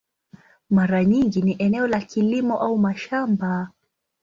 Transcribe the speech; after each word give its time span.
Mara 0.69 1.03
nyingi 1.05 1.41
ni 1.41 1.55
eneo 1.59 1.87
la 1.87 2.01
kilimo 2.01 2.59
au 2.59 2.77
mashamba. 2.77 3.69